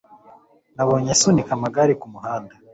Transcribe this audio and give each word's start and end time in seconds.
Nabonye 0.75 1.09
asunika 1.15 1.51
amagare 1.57 1.93
kumuhanda. 2.01 2.53